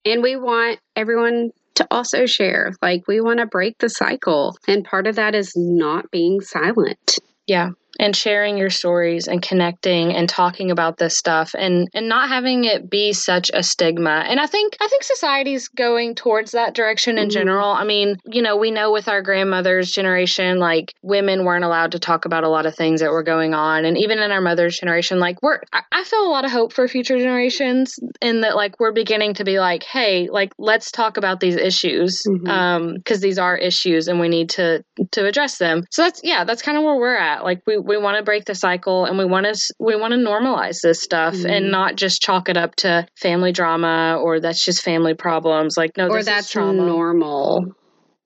And 0.04 0.22
we 0.22 0.36
want 0.36 0.80
everyone 0.96 1.52
to 1.74 1.86
also 1.90 2.26
share. 2.26 2.72
Like, 2.82 3.06
we 3.08 3.20
want 3.20 3.40
to 3.40 3.46
break 3.46 3.78
the 3.78 3.88
cycle. 3.88 4.56
And 4.66 4.84
part 4.84 5.06
of 5.06 5.16
that 5.16 5.34
is 5.34 5.52
not 5.56 6.10
being 6.10 6.40
silent. 6.40 7.18
Yeah. 7.46 7.70
And 8.00 8.16
sharing 8.16 8.56
your 8.56 8.70
stories 8.70 9.28
and 9.28 9.42
connecting 9.42 10.14
and 10.14 10.28
talking 10.28 10.70
about 10.70 10.96
this 10.98 11.16
stuff 11.16 11.54
and 11.58 11.88
and 11.94 12.08
not 12.08 12.28
having 12.28 12.64
it 12.64 12.88
be 12.90 13.12
such 13.12 13.50
a 13.52 13.62
stigma. 13.62 14.24
And 14.26 14.40
I 14.40 14.46
think 14.46 14.76
I 14.80 14.88
think 14.88 15.02
society's 15.02 15.68
going 15.68 16.14
towards 16.14 16.52
that 16.52 16.74
direction 16.74 17.18
in 17.18 17.28
Mhm. 17.28 17.32
general. 17.32 17.68
I 17.70 17.84
mean, 17.84 18.16
you 18.26 18.42
know, 18.42 18.56
we 18.56 18.70
know 18.70 18.90
with 18.92 19.08
our 19.08 19.20
grandmother's 19.22 19.90
generation 19.90 20.58
like 20.58 20.92
women 21.02 21.44
weren't 21.44 21.64
allowed 21.64 21.92
to 21.92 21.98
talk 21.98 22.24
about 22.24 22.44
a 22.44 22.48
lot 22.48 22.66
of 22.66 22.74
things 22.74 23.00
that 23.00 23.10
were 23.10 23.22
going 23.22 23.54
on 23.54 23.84
and 23.84 23.98
even 23.98 24.18
in 24.18 24.32
our 24.32 24.40
mother's 24.40 24.78
generation 24.78 25.18
like 25.20 25.42
we're 25.42 25.60
I, 25.72 26.04
feel 26.04 26.26
a 26.26 26.28
lot 26.30 26.44
of 26.44 26.50
hope 26.50 26.72
for 26.72 26.88
future 26.88 27.16
generations 27.16 27.94
in 28.20 28.40
that 28.42 28.56
like 28.56 28.78
we're 28.80 28.92
beginning 28.92 29.34
to 29.34 29.44
be 29.44 29.58
like, 29.60 29.82
"Hey, 29.84 30.28
like 30.30 30.52
let's 30.58 30.90
talk 30.90 31.16
about 31.16 31.40
these 31.40 31.56
issues." 31.56 32.20
Mhm. 32.28 32.48
Um 32.48 32.94
because 32.94 33.20
these 33.20 33.38
are 33.38 33.56
issues 33.56 34.08
and 34.08 34.18
we 34.20 34.28
need 34.28 34.50
to 34.50 34.82
to 35.12 35.26
address 35.26 35.58
them. 35.58 35.84
So 35.90 36.02
that's 36.02 36.20
yeah, 36.22 36.44
that's 36.44 36.62
kind 36.62 36.76
of 36.76 36.84
where 36.84 36.96
we're 36.96 37.16
at. 37.16 37.44
Like 37.44 37.62
we 37.66 37.78
we 37.84 37.96
want 37.96 38.16
to 38.16 38.22
break 38.22 38.44
the 38.44 38.54
cycle 38.54 39.04
and 39.04 39.18
we 39.18 39.24
want 39.24 39.46
to 39.46 39.74
we 39.78 39.96
want 39.96 40.12
to 40.12 40.18
normalize 40.18 40.80
this 40.82 41.02
stuff 41.02 41.34
Mhm. 41.34 41.50
and 41.50 41.70
not 41.70 41.96
just 41.96 42.22
chalk 42.22 42.48
it 42.48 42.56
up 42.56 42.74
to 42.76 43.06
family 43.16 43.52
drama 43.52 44.18
or 44.22 44.40
that's 44.40 44.64
just 44.64 44.82
family 44.82 45.14
problems. 45.14 45.76
Like 45.76 45.96
no, 45.96 46.08
or 46.08 46.18
this 46.18 46.26
that's 46.26 46.54
normal. 46.56 47.74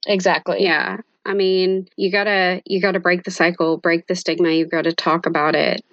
exactly. 0.06 0.62
Yeah. 0.62 0.98
I 1.24 1.34
mean, 1.34 1.88
you 1.96 2.10
gotta 2.12 2.62
you 2.66 2.80
gotta 2.80 3.00
break 3.00 3.24
the 3.24 3.30
cycle, 3.30 3.76
break 3.78 4.06
the 4.06 4.14
stigma. 4.14 4.50
You've 4.50 4.70
got 4.70 4.84
to 4.84 4.92
talk 4.92 5.26
about 5.26 5.54
it. 5.56 5.84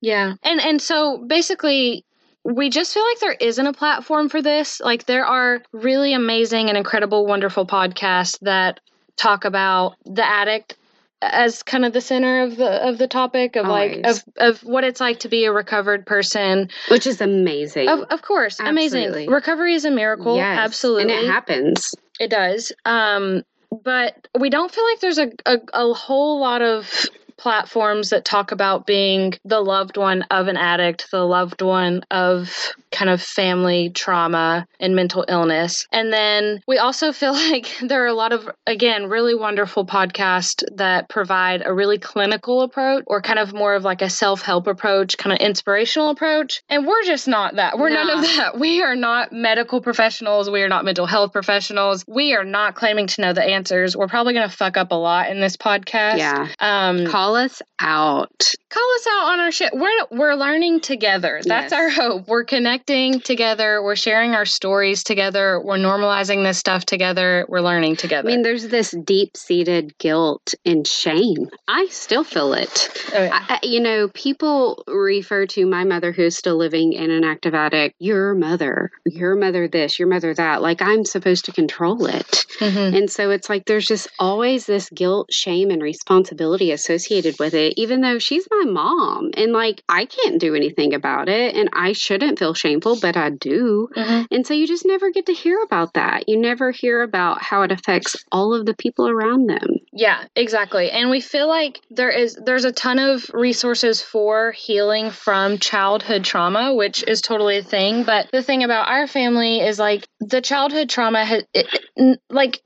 Yeah. 0.00 0.34
And 0.42 0.60
and 0.60 0.80
so 0.82 1.18
basically 1.26 2.04
we 2.42 2.70
just 2.70 2.94
feel 2.94 3.04
like 3.04 3.20
there 3.20 3.36
isn't 3.40 3.66
a 3.66 3.72
platform 3.72 4.28
for 4.30 4.40
this. 4.42 4.80
Like 4.80 5.04
there 5.04 5.26
are 5.26 5.62
really 5.72 6.14
amazing 6.14 6.68
and 6.68 6.78
incredible 6.78 7.26
wonderful 7.26 7.66
podcasts 7.66 8.38
that 8.40 8.80
talk 9.16 9.44
about 9.44 9.96
the 10.06 10.24
addict 10.26 10.76
as 11.22 11.62
kind 11.62 11.84
of 11.84 11.92
the 11.92 12.00
center 12.00 12.42
of 12.42 12.56
the 12.56 12.88
of 12.88 12.98
the 12.98 13.06
topic 13.06 13.56
of 13.56 13.66
like 13.66 14.00
of 14.04 14.24
of 14.36 14.60
what 14.60 14.84
it's 14.84 15.00
like 15.00 15.20
to 15.20 15.28
be 15.28 15.44
a 15.44 15.52
recovered 15.52 16.06
person. 16.06 16.70
Which 16.90 17.06
is 17.06 17.20
amazing. 17.20 17.88
Of, 17.88 18.00
of 18.10 18.22
course, 18.22 18.58
amazing. 18.60 19.30
Recovery 19.30 19.74
is 19.74 19.84
a 19.84 19.90
miracle. 19.90 20.36
Yes. 20.36 20.58
Absolutely. 20.58 21.02
And 21.02 21.10
it 21.10 21.26
happens. 21.30 21.94
It 22.18 22.30
does. 22.30 22.72
Um, 22.84 23.42
but 23.84 24.28
we 24.38 24.50
don't 24.50 24.70
feel 24.72 24.84
like 24.84 25.00
there's 25.00 25.18
a, 25.18 25.30
a, 25.46 25.58
a 25.72 25.92
whole 25.94 26.40
lot 26.40 26.62
of 26.62 27.06
platforms 27.40 28.10
that 28.10 28.24
talk 28.24 28.52
about 28.52 28.86
being 28.86 29.32
the 29.46 29.60
loved 29.60 29.96
one 29.96 30.22
of 30.30 30.46
an 30.46 30.58
addict, 30.58 31.10
the 31.10 31.24
loved 31.24 31.62
one 31.62 32.02
of 32.10 32.54
kind 32.92 33.08
of 33.10 33.22
family 33.22 33.88
trauma 33.90 34.66
and 34.78 34.94
mental 34.94 35.24
illness. 35.26 35.86
And 35.90 36.12
then 36.12 36.60
we 36.68 36.76
also 36.76 37.12
feel 37.20 37.32
like 37.32 37.74
there 37.80 38.04
are 38.04 38.08
a 38.08 38.14
lot 38.14 38.32
of, 38.32 38.48
again, 38.66 39.08
really 39.08 39.34
wonderful 39.34 39.86
podcasts 39.86 40.62
that 40.76 41.08
provide 41.08 41.62
a 41.64 41.72
really 41.72 41.98
clinical 41.98 42.60
approach 42.60 43.04
or 43.06 43.22
kind 43.22 43.38
of 43.38 43.54
more 43.54 43.74
of 43.74 43.84
like 43.84 44.02
a 44.02 44.10
self 44.10 44.42
help 44.42 44.66
approach, 44.66 45.16
kind 45.16 45.32
of 45.32 45.38
inspirational 45.38 46.10
approach. 46.10 46.62
And 46.68 46.86
we're 46.86 47.04
just 47.04 47.26
not 47.26 47.56
that. 47.56 47.78
We're 47.78 47.90
none 47.90 48.10
of 48.10 48.22
that. 48.22 48.58
We 48.58 48.82
are 48.82 48.96
not 48.96 49.32
medical 49.32 49.80
professionals. 49.80 50.50
We 50.50 50.62
are 50.62 50.68
not 50.68 50.84
mental 50.84 51.06
health 51.06 51.32
professionals. 51.32 52.04
We 52.06 52.34
are 52.34 52.44
not 52.44 52.74
claiming 52.74 53.06
to 53.06 53.22
know 53.22 53.32
the 53.32 53.42
answers. 53.42 53.96
We're 53.96 54.08
probably 54.08 54.34
going 54.34 54.48
to 54.48 54.54
fuck 54.54 54.76
up 54.76 54.90
a 54.90 54.96
lot 54.96 55.30
in 55.30 55.40
this 55.40 55.56
podcast. 55.56 56.18
Yeah. 56.18 56.48
Um, 56.58 57.06
Call 57.06 57.29
us 57.36 57.62
out. 57.78 58.54
call 58.68 58.94
us 58.94 59.06
out 59.10 59.32
on 59.32 59.40
our 59.40 59.50
shit. 59.50 59.72
We're 59.74 60.06
we're 60.12 60.34
learning 60.34 60.80
together. 60.80 61.40
That's 61.44 61.72
Yes. 61.72 61.72
our 61.72 61.88
hope. 61.88 62.28
We're 62.28 62.44
connecting 62.44 63.20
together. 63.20 63.82
We're 63.82 63.96
sharing 63.96 64.34
our 64.34 64.44
stories 64.44 65.02
together. 65.02 65.60
We're 65.64 65.76
normalizing 65.78 66.44
this 66.44 66.58
stuff 66.58 66.84
together. 66.86 67.46
We're 67.48 67.60
learning 67.62 67.96
together. 67.96 68.28
I 68.28 68.32
mean, 68.32 68.42
there's 68.42 68.68
this 68.68 68.94
deep 69.04 69.36
seated 69.36 69.96
guilt 69.98 70.54
and 70.64 70.86
shame. 70.86 71.48
I 71.66 71.86
still 71.90 72.22
feel 72.24 72.52
it. 72.52 72.88
Oh, 73.14 73.22
yeah. 73.24 73.44
I, 73.48 73.58
you 73.62 73.80
know, 73.80 74.08
people 74.14 74.84
refer 74.86 75.46
to 75.46 75.66
my 75.66 75.84
mother 75.84 76.12
who's 76.12 76.36
still 76.36 76.56
living 76.56 76.92
in 76.92 77.10
an 77.10 77.24
active 77.24 77.54
addict, 77.54 77.96
your 77.98 78.34
mother, 78.34 78.90
your 79.06 79.34
mother 79.36 79.66
this, 79.68 79.98
your 79.98 80.08
mother 80.08 80.32
that. 80.34 80.62
Like 80.62 80.80
I'm 80.82 81.04
supposed 81.04 81.44
to 81.46 81.52
control 81.52 82.06
it. 82.06 82.44
Mhm. 82.60 82.96
And 82.96 83.10
so 83.10 83.30
it's 83.30 83.48
like 83.48 83.64
there's 83.64 83.86
just 83.86 84.08
always 84.18 84.66
this 84.66 84.88
guilt, 84.90 85.32
shame, 85.32 85.70
and 85.70 85.82
responsibility 85.82 86.70
associated 86.72 87.19
with 87.38 87.54
it, 87.54 87.74
even 87.76 88.00
though 88.00 88.18
she's 88.18 88.46
my 88.50 88.64
mom. 88.70 89.30
And 89.36 89.52
like 89.52 89.82
I 89.88 90.06
can't 90.06 90.40
do 90.40 90.54
anything 90.54 90.94
about 90.94 91.28
it. 91.28 91.54
And 91.54 91.68
I 91.72 91.92
shouldn't 91.92 92.38
feel 92.38 92.54
shameful, 92.54 92.98
but 93.00 93.16
I 93.16 93.30
do. 93.30 93.88
Mhm. 93.96 94.26
And 94.30 94.46
so 94.46 94.54
you 94.54 94.66
just 94.66 94.86
never 94.86 95.10
get 95.10 95.26
to 95.26 95.32
hear 95.34 95.62
about 95.62 95.94
that. 95.94 96.28
You 96.28 96.36
never 96.38 96.70
hear 96.70 97.02
about 97.02 97.42
how 97.42 97.62
it 97.62 97.72
affects 97.72 98.16
all 98.32 98.54
of 98.54 98.66
the 98.66 98.74
people 98.74 99.08
around 99.08 99.46
them. 99.48 99.76
Yeah, 99.92 100.24
exactly. 100.36 100.90
And 100.90 101.10
we 101.10 101.20
feel 101.20 101.48
like 101.48 101.80
there 101.90 102.10
is 102.10 102.36
there's 102.44 102.64
a 102.64 102.72
ton 102.72 102.98
of 102.98 103.28
resources 103.32 104.00
for 104.02 104.52
healing 104.52 105.10
from 105.10 105.58
childhood 105.58 106.24
trauma, 106.24 106.74
which 106.74 107.02
is 107.06 107.20
totally 107.20 107.58
a 107.58 107.62
thing, 107.62 108.04
but 108.04 108.28
the 108.32 108.42
thing 108.42 108.64
about 108.64 108.88
our 108.88 109.06
family 109.06 109.60
is 109.60 109.78
like 109.78 110.06
the 110.20 110.40
childhood 110.40 110.88
trauma 110.88 111.24
has 111.24 111.44
it, 111.54 111.66
n- 111.98 112.18
like 112.30 112.60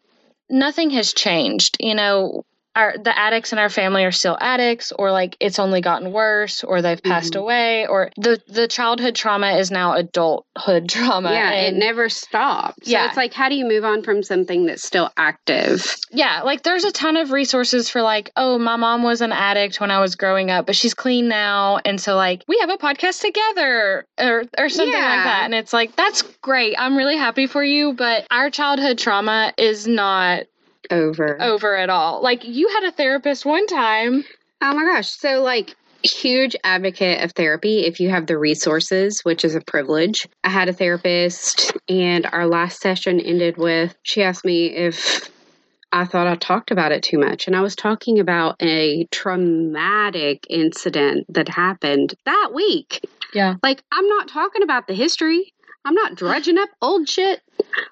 nothing 0.51 0.91
has 0.91 1.13
changed. 1.13 1.77
You 1.81 1.95
know, 1.95 2.45
our 2.77 2.95
the 2.99 3.17
addicts 3.19 3.53
in 3.53 3.59
our 3.59 3.69
family 3.69 4.05
are 4.05 4.13
still 4.13 4.37
addicts 4.41 4.93
or 4.93 5.11
like 5.13 5.37
it's 5.41 5.59
only 5.59 5.81
gotten 5.81 6.13
worse 6.13 6.65
or 6.65 6.83
they've 6.83 7.03
passed 7.03 7.35
Mhm. 7.35 7.41
away 7.41 7.87
or 7.87 8.11
the 8.17 8.41
the 8.49 8.67
childhood 8.69 9.15
trauma 9.15 9.53
is 9.59 9.71
now 9.71 9.95
adulthood 9.95 10.89
trauma. 10.89 11.33
yeah, 11.33 11.51
and 11.51 11.77
it 11.77 11.79
never 11.79 12.09
stops. 12.09 12.87
So 12.87 12.91
Yeah. 12.91 13.07
it's 13.07 13.17
like, 13.17 13.33
how 13.33 13.49
do 13.49 13.55
you 13.55 13.65
move 13.65 13.85
on 13.85 14.03
from 14.03 14.23
something 14.23 14.67
that's 14.67 14.83
still 14.85 15.11
active? 15.17 15.97
Yeah, 16.11 16.43
like 16.43 16.63
there's 16.63 16.85
a 16.85 16.93
ton 16.93 17.17
of 17.17 17.31
resources 17.33 17.89
for 17.91 18.03
like, 18.03 18.31
oh, 18.37 18.59
my 18.59 18.77
mom 18.77 19.03
was 19.03 19.21
an 19.21 19.33
addict 19.33 19.81
when 19.81 19.91
I 19.91 20.01
was 20.01 20.15
growing 20.17 20.51
up, 20.51 20.67
but 20.67 20.77
she's 20.77 20.95
clean 20.95 21.29
now, 21.29 21.79
and 21.85 22.01
so 22.01 22.17
like 22.17 22.45
we 22.49 22.59
have 22.61 22.71
a 22.71 22.77
podcast 22.79 23.21
together 23.21 24.07
or 24.19 24.45
or 24.59 24.69
something 24.69 24.93
like 24.95 25.25
that. 25.25 25.43
And 25.45 25.55
it's 25.55 25.73
like 25.73 25.95
that's 25.97 26.23
great. 26.43 26.75
I'm 26.79 26.97
really 26.97 27.17
happy 27.17 27.47
for 27.47 27.63
you, 27.65 27.93
but 27.93 28.27
our 28.31 28.51
childhood 28.51 28.99
trauma 28.99 29.53
is 29.59 29.87
not 29.87 30.45
Over. 30.91 31.41
over 31.41 31.77
at 31.77 31.91
all. 31.91 32.23
Like 32.23 32.45
you 32.45 32.69
had 32.69 32.85
a 32.85 32.93
therapist 32.93 33.45
one 33.45 33.67
time. 33.67 34.25
Oh 34.61 34.75
my 34.75 34.85
gosh. 34.85 35.11
So, 35.11 35.43
like, 35.43 35.75
huge 36.03 36.55
advocate 36.65 37.23
of 37.23 37.33
therapy 37.33 37.81
if 37.81 38.01
you 38.01 38.11
have 38.11 38.27
the 38.27 38.39
resources, 38.39 39.21
which 39.23 39.45
is 39.45 39.55
a 39.55 39.61
privilege. 39.61 40.27
I 40.43 40.51
had 40.51 40.69
a 40.69 40.73
therapist, 40.73 41.73
and 41.89 42.27
our 42.27 42.47
last 42.47 42.81
session 42.81 43.21
ended 43.21 43.57
with 43.57 43.95
she 44.03 44.23
asked 44.23 44.45
me 44.45 44.67
if 44.67 45.31
I 45.93 46.05
thought 46.05 46.27
I 46.27 46.35
talked 46.35 46.71
about 46.71 46.93
it 46.93 47.03
too 47.03 47.19
much. 47.19 47.47
And 47.47 47.55
I 47.55 47.61
was 47.61 47.77
talking 47.77 48.19
about 48.19 48.57
a 48.61 49.07
traumatic 49.13 50.45
incident 50.51 51.27
that 51.29 51.49
happened 51.49 52.15
that 52.25 52.51
week. 52.53 53.07
Yeah. 53.33 53.55
Like, 53.63 53.83
I'm 53.93 54.09
not 54.09 54.29
talking 54.29 54.63
about 54.63 54.87
the 54.87 54.95
history. 54.95 55.53
I'm 55.85 55.95
not 55.95 56.15
drudging 56.15 56.59
up 56.59 56.71
old 56.81 57.09
shit. 57.09 57.41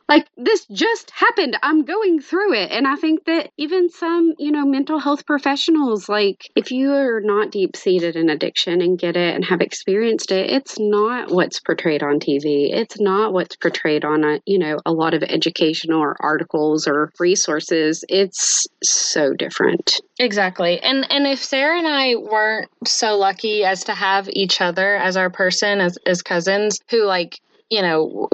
Like 0.09 0.27
this 0.37 0.67
just 0.67 1.11
happened. 1.11 1.57
I'm 1.63 1.85
going 1.85 2.21
through 2.21 2.55
it. 2.55 2.71
And 2.71 2.87
I 2.87 2.97
think 2.97 3.25
that 3.25 3.51
even 3.57 3.89
some, 3.91 4.35
you 4.39 4.51
know, 4.51 4.65
mental 4.65 4.99
health 4.99 5.27
professionals, 5.27 6.09
like 6.09 6.51
if 6.57 6.71
you 6.71 6.93
are 6.93 7.21
not 7.21 7.51
deep 7.51 7.77
seated 7.77 8.17
in 8.17 8.29
addiction 8.31 8.81
and 8.81 8.99
get 8.99 9.17
it 9.17 9.35
and 9.35 9.45
have 9.45 9.61
experienced 9.61 10.33
it, 10.33 10.51
it's 10.51 10.79
not 10.79 11.31
what's 11.31 11.61
portrayed 11.61 12.03
on 12.03 12.19
TV. 12.19 12.73
It's 12.73 13.01
not 13.01 13.33
what's 13.33 13.57
portrayed 13.57 14.05
on 14.05 14.25
a, 14.25 14.41
you 14.47 14.59
know, 14.59 14.79
a 14.85 14.93
lot 14.93 15.15
of 15.15 15.23
educational 15.23 16.01
or 16.01 16.17
articles 16.21 16.87
or 16.87 17.11
resources. 17.19 18.05
It's 18.09 18.67
so 18.83 19.33
different. 19.35 20.01
Exactly. 20.19 20.81
And 20.81 21.11
and 21.11 21.27
if 21.27 21.43
Sarah 21.43 21.79
and 21.79 21.89
I 21.89 22.15
weren't 22.17 22.69
so 22.87 23.17
lucky 23.17 23.65
as 23.65 23.85
to 23.85 23.95
have 23.95 24.29
each 24.31 24.61
other 24.61 24.97
as 24.97 25.17
our 25.17 25.31
person 25.31 25.81
as 25.81 25.99
as 26.07 26.23
cousins 26.23 26.79
who 26.91 27.05
like, 27.05 27.41
you 27.71 27.83
know, 27.83 28.29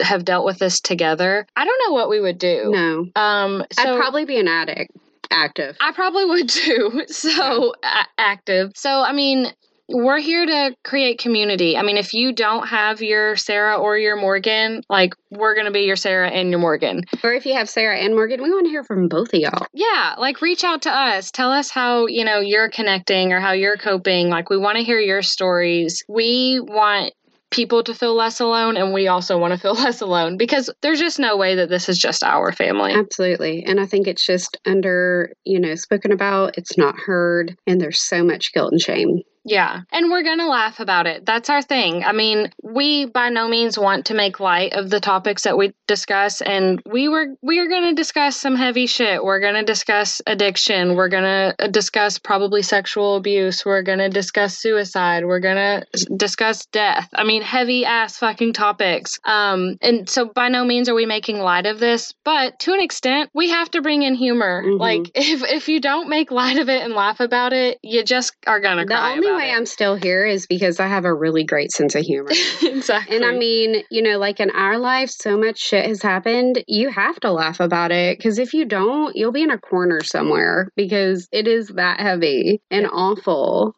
have 0.00 0.24
dealt 0.24 0.44
with 0.44 0.58
this 0.58 0.80
together, 0.80 1.46
I 1.56 1.64
don't 1.64 1.80
know 1.86 1.94
what 1.94 2.08
we 2.08 2.20
would 2.20 2.38
do. 2.38 2.70
No. 2.72 3.06
Um 3.20 3.64
so 3.72 3.94
I'd 3.94 3.98
probably 3.98 4.24
be 4.24 4.38
an 4.38 4.48
addict. 4.48 4.92
Active. 5.30 5.76
I 5.80 5.92
probably 5.92 6.24
would 6.24 6.48
too. 6.48 7.04
So 7.08 7.74
a- 7.82 8.06
active. 8.18 8.72
So 8.74 9.02
I 9.02 9.12
mean, 9.12 9.46
we're 9.90 10.18
here 10.18 10.44
to 10.44 10.76
create 10.84 11.18
community. 11.18 11.76
I 11.76 11.82
mean, 11.82 11.96
if 11.96 12.12
you 12.12 12.32
don't 12.32 12.66
have 12.68 13.00
your 13.00 13.36
Sarah 13.36 13.78
or 13.78 13.96
your 13.96 14.16
Morgan, 14.16 14.82
like 14.90 15.14
we're 15.30 15.54
gonna 15.54 15.70
be 15.70 15.80
your 15.80 15.96
Sarah 15.96 16.28
and 16.28 16.50
your 16.50 16.58
Morgan. 16.58 17.04
Or 17.22 17.32
if 17.32 17.46
you 17.46 17.54
have 17.54 17.70
Sarah 17.70 17.96
and 17.96 18.14
Morgan, 18.14 18.42
we 18.42 18.50
want 18.50 18.66
to 18.66 18.70
hear 18.70 18.84
from 18.84 19.08
both 19.08 19.32
of 19.32 19.40
y'all. 19.40 19.66
Yeah, 19.72 20.14
like 20.18 20.42
reach 20.42 20.62
out 20.62 20.82
to 20.82 20.90
us. 20.90 21.30
Tell 21.30 21.50
us 21.50 21.70
how, 21.70 22.06
you 22.06 22.24
know, 22.24 22.40
you're 22.40 22.68
connecting 22.68 23.32
or 23.32 23.40
how 23.40 23.52
you're 23.52 23.78
coping. 23.78 24.28
Like 24.28 24.50
we 24.50 24.58
want 24.58 24.76
to 24.76 24.84
hear 24.84 25.00
your 25.00 25.22
stories. 25.22 26.04
We 26.06 26.60
want 26.60 27.14
people 27.50 27.82
to 27.82 27.94
feel 27.94 28.14
less 28.14 28.40
alone 28.40 28.76
and 28.76 28.92
we 28.92 29.08
also 29.08 29.38
want 29.38 29.52
to 29.52 29.58
feel 29.58 29.74
less 29.84 30.00
alone 30.00 30.36
because 30.36 30.70
there's 30.82 31.00
just 31.00 31.18
no 31.18 31.36
way 31.36 31.54
that 31.54 31.68
this 31.68 31.88
is 31.88 31.98
just 31.98 32.22
our 32.22 32.52
family. 32.52 32.92
Absolutely. 32.92 33.64
And 33.64 33.80
I 33.80 33.86
think 33.86 34.06
it's 34.06 34.24
just 34.24 34.56
under, 34.66 35.32
you 35.44 35.60
know, 35.60 35.74
spoken 35.74 36.12
about, 36.12 36.58
it's 36.58 36.76
not 36.76 36.98
heard, 36.98 37.56
and 37.66 37.80
there's 37.80 38.00
so 38.00 38.22
much 38.22 38.52
guilt 38.52 38.72
and 38.72 38.80
shame. 38.80 39.22
Yeah. 39.48 39.80
And 39.92 40.10
we're 40.10 40.22
going 40.22 40.38
to 40.38 40.46
laugh 40.48 40.80
about 40.80 41.06
it. 41.06 41.24
That's 41.26 41.48
our 41.50 41.62
thing. 41.62 42.04
I 42.04 42.12
mean, 42.12 42.50
we 42.62 43.06
by 43.06 43.28
no 43.30 43.48
means 43.48 43.78
want 43.78 44.06
to 44.06 44.14
make 44.14 44.40
light 44.40 44.72
of 44.74 44.90
the 44.90 45.00
topics 45.00 45.42
that 45.42 45.56
we 45.56 45.72
discuss 45.86 46.40
and 46.42 46.82
we 46.86 47.08
were 47.08 47.26
we 47.42 47.58
are 47.58 47.66
going 47.68 47.84
to 47.84 47.94
discuss 47.94 48.36
some 48.36 48.56
heavy 48.56 48.86
shit. 48.86 49.24
We're 49.24 49.40
going 49.40 49.54
to 49.54 49.62
discuss 49.64 50.20
addiction. 50.26 50.94
We're 50.96 51.08
going 51.08 51.24
to 51.58 51.68
discuss 51.68 52.18
probably 52.18 52.62
sexual 52.62 53.16
abuse. 53.16 53.64
We're 53.64 53.82
going 53.82 53.98
to 54.00 54.08
discuss 54.08 54.58
suicide. 54.58 55.24
We're 55.24 55.40
going 55.40 55.56
to 55.56 56.06
discuss 56.16 56.66
death. 56.66 57.08
I 57.14 57.24
mean, 57.24 57.42
heavy 57.42 57.84
ass 57.84 58.18
fucking 58.18 58.52
topics. 58.52 59.18
Um 59.24 59.76
and 59.80 60.08
so 60.08 60.26
by 60.26 60.48
no 60.48 60.64
means 60.64 60.88
are 60.88 60.94
we 60.94 61.06
making 61.06 61.38
light 61.38 61.66
of 61.66 61.78
this, 61.78 62.12
but 62.24 62.58
to 62.60 62.72
an 62.72 62.80
extent, 62.80 63.30
we 63.34 63.50
have 63.50 63.70
to 63.72 63.80
bring 63.82 64.02
in 64.02 64.14
humor. 64.14 64.62
Mhm. 64.64 64.78
Like 64.78 65.10
if 65.14 65.42
if 65.44 65.68
you 65.68 65.80
don't 65.80 66.08
make 66.08 66.30
light 66.30 66.58
of 66.58 66.68
it 66.68 66.82
and 66.82 66.94
laugh 66.94 67.20
about 67.20 67.52
it, 67.52 67.78
you 67.82 68.04
just 68.04 68.34
are 68.46 68.60
going 68.60 68.76
to 68.78 68.86
cry 68.86 69.14
about 69.16 69.37
way 69.38 69.50
it. 69.50 69.54
I'm 69.54 69.66
still 69.66 69.94
here 69.94 70.26
is 70.26 70.46
because 70.46 70.80
I 70.80 70.86
have 70.86 71.04
a 71.04 71.14
really 71.14 71.44
great 71.44 71.72
sense 71.72 71.94
of 71.94 72.04
humor. 72.04 72.30
exactly. 72.62 73.16
And 73.16 73.24
I 73.24 73.32
mean, 73.32 73.82
you 73.90 74.02
know, 74.02 74.18
like 74.18 74.40
in 74.40 74.50
our 74.50 74.78
life, 74.78 75.10
so 75.10 75.38
much 75.38 75.58
shit 75.58 75.86
has 75.86 76.02
happened. 76.02 76.62
You 76.66 76.90
have 76.90 77.18
to 77.20 77.32
laugh 77.32 77.60
about 77.60 77.92
it 77.92 78.18
because 78.18 78.38
if 78.38 78.54
you 78.54 78.64
don't, 78.64 79.16
you'll 79.16 79.32
be 79.32 79.42
in 79.42 79.50
a 79.50 79.58
corner 79.58 80.02
somewhere 80.02 80.68
because 80.76 81.28
it 81.32 81.48
is 81.48 81.68
that 81.68 82.00
heavy 82.00 82.60
and 82.70 82.86
awful. 82.86 83.74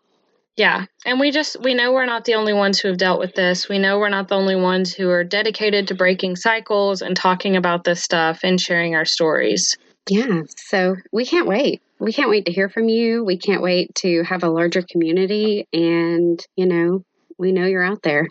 yeah. 0.56 0.86
And 1.06 1.20
we 1.20 1.30
just, 1.30 1.60
we 1.62 1.74
know 1.74 1.92
we're 1.92 2.06
not 2.06 2.24
the 2.24 2.34
only 2.34 2.52
ones 2.52 2.78
who 2.78 2.88
have 2.88 2.98
dealt 2.98 3.20
with 3.20 3.34
this. 3.34 3.68
We 3.68 3.78
know 3.78 3.98
we're 3.98 4.08
not 4.08 4.28
the 4.28 4.36
only 4.36 4.56
ones 4.56 4.92
who 4.92 5.08
are 5.10 5.24
dedicated 5.24 5.88
to 5.88 5.94
breaking 5.94 6.36
cycles 6.36 7.02
and 7.02 7.16
talking 7.16 7.56
about 7.56 7.84
this 7.84 8.02
stuff 8.02 8.40
and 8.42 8.60
sharing 8.60 8.94
our 8.94 9.06
stories. 9.06 9.76
Yeah. 10.10 10.42
So 10.56 10.96
we 11.12 11.24
can't 11.24 11.46
wait. 11.46 11.80
We 12.00 12.12
can't 12.12 12.28
wait 12.30 12.46
to 12.46 12.52
hear 12.52 12.68
from 12.68 12.88
you. 12.88 13.24
We 13.24 13.38
can't 13.38 13.62
wait 13.62 13.94
to 13.96 14.24
have 14.24 14.42
a 14.42 14.48
larger 14.48 14.82
community. 14.82 15.68
And, 15.72 16.44
you 16.56 16.66
know, 16.66 17.04
we 17.38 17.52
know 17.52 17.64
you're 17.64 17.82
out 17.84 18.02
there. 18.02 18.26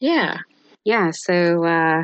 Yeah. 0.00 0.38
Yeah. 0.84 1.12
So 1.12 1.64
uh, 1.64 2.02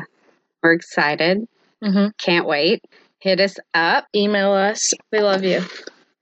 we're 0.63 0.73
excited. 0.73 1.45
hmm 1.83 2.07
Can't 2.17 2.47
wait. 2.47 2.81
Hit 3.19 3.41
us 3.41 3.57
up. 3.73 4.05
Email 4.15 4.53
us. 4.53 4.93
We 5.11 5.19
love 5.19 5.43
you. 5.43 5.61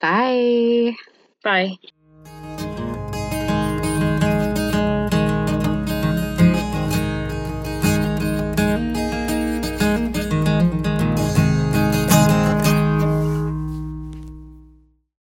Bye. 0.02 0.96
Bye. 1.44 1.76